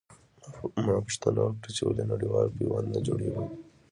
[0.83, 3.43] ما پوښتنه وکړه چې ولې نړېوال پیوند نه جوړوي.